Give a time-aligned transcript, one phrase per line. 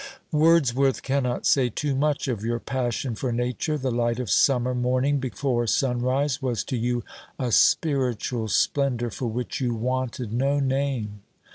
[0.31, 3.77] Wordsworth cannot say too much of your passion for nature.
[3.77, 7.03] The light of summer morning before sunrise was to you
[7.37, 11.21] a spiritual splendour for which you wanted no name.